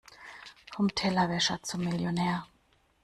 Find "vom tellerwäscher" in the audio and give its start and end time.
0.71-1.61